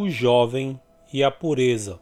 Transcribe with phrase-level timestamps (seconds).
[0.00, 0.80] o jovem
[1.12, 2.00] e a pureza.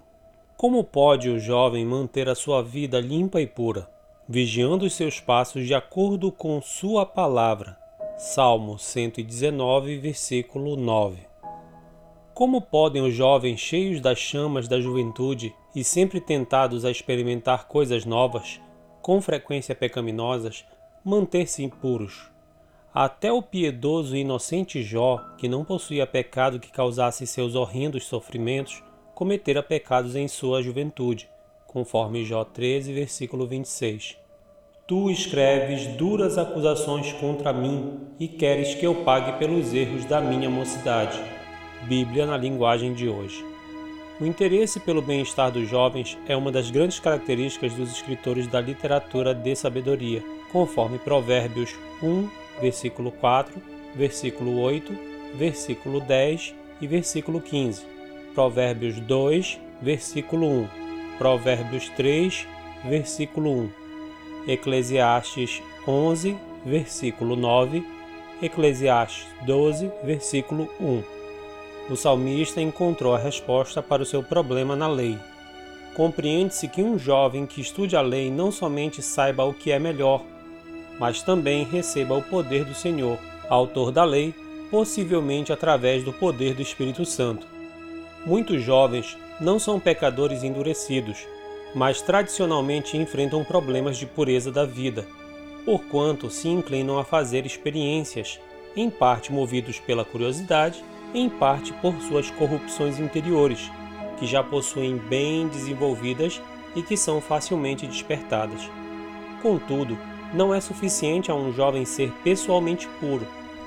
[0.57, 3.91] Como pode o jovem manter a sua vida limpa e pura,
[4.29, 7.77] vigiando os seus passos de acordo com sua palavra?
[8.17, 11.27] Salmo 119, versículo 9.
[12.35, 18.05] Como podem os jovens cheios das chamas da juventude e sempre tentados a experimentar coisas
[18.05, 18.61] novas,
[19.03, 20.65] com frequência pecaminosas,
[21.05, 22.31] manter-se impuros?
[22.93, 28.83] Até o piedoso e inocente Jó, que não possuía pecado que causasse seus horrendos sofrimentos,
[29.15, 31.29] cometera pecados em sua juventude,
[31.67, 34.17] conforme Jó 13, versículo 26.
[34.87, 40.49] Tu escreves duras acusações contra mim e queres que eu pague pelos erros da minha
[40.49, 41.21] mocidade.
[41.87, 43.45] Bíblia na linguagem de hoje.
[44.19, 49.35] O interesse pelo bem-estar dos jovens é uma das grandes características dos escritores da literatura
[49.35, 53.61] de sabedoria, conforme Provérbios 1, versículo 4,
[53.95, 54.93] versículo 8,
[55.35, 57.85] versículo 10 e versículo 15.
[58.35, 60.69] Provérbios 2, versículo 1.
[61.19, 62.47] Provérbios 3,
[62.85, 63.71] versículo 1.
[64.49, 67.85] Eclesiastes 11, versículo 9.
[68.41, 71.03] Eclesiastes 12, versículo 1.
[71.91, 75.19] O salmista encontrou a resposta para o seu problema na lei.
[75.95, 80.23] Compreende-se que um jovem que estude a lei não somente saiba o que é melhor,
[80.99, 83.19] mas também receba o poder do Senhor,
[83.49, 84.35] autor da lei,
[84.71, 87.47] possivelmente através do poder do Espírito Santo.
[88.27, 91.27] Muitos jovens não são pecadores endurecidos,
[91.75, 95.07] mas tradicionalmente enfrentam problemas de pureza da vida,
[95.65, 98.41] porquanto se inclinam a fazer experiências,
[98.75, 100.83] em parte movidos pela curiosidade,
[101.15, 103.71] em parte por suas corrupções interiores,
[104.19, 106.41] que já possuem bem desenvolvidas
[106.75, 108.69] e que são facilmente despertadas.
[109.43, 109.97] Contudo,
[110.33, 113.27] não é suficiente a um jovem ser pessoalmente puro.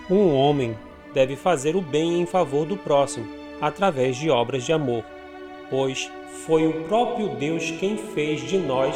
[0.10, 0.78] Um homem
[1.14, 3.28] deve fazer o bem em favor do próximo,
[3.60, 5.04] através de obras de amor,
[5.70, 6.12] pois
[6.46, 8.96] foi o próprio Deus quem fez de nós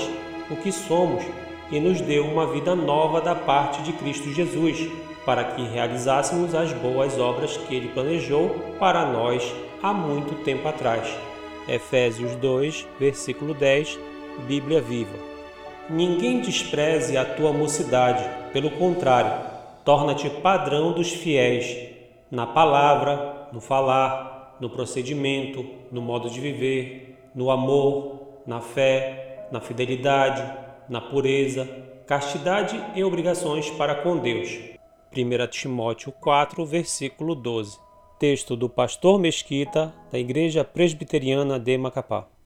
[0.49, 1.23] o que somos
[1.71, 4.89] e nos deu uma vida nova da parte de Cristo Jesus,
[5.25, 11.07] para que realizássemos as boas obras que ele planejou para nós há muito tempo atrás.
[11.67, 13.97] Efésios 2, versículo 10,
[14.47, 15.34] Bíblia Viva.
[15.89, 19.31] Ninguém despreze a tua mocidade, pelo contrário,
[19.83, 21.93] torna-te padrão dos fiéis,
[22.31, 29.61] na palavra, no falar, no procedimento, no modo de viver, no amor, na fé, na
[29.61, 30.43] fidelidade,
[30.89, 31.69] na pureza,
[32.07, 34.57] castidade e obrigações para com Deus.
[35.15, 37.77] 1 Timóteo 4, versículo 12.
[38.17, 42.27] Texto do pastor Mesquita, da Igreja Presbiteriana de Macapá.